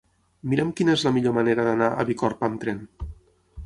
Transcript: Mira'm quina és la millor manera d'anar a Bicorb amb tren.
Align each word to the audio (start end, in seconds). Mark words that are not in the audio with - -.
Mira'm 0.53 0.71
quina 0.79 0.95
és 0.95 1.03
la 1.09 1.13
millor 1.19 1.37
manera 1.41 1.69
d'anar 1.69 1.93
a 2.01 2.09
Bicorb 2.11 2.45
amb 2.53 2.63
tren. 2.67 2.85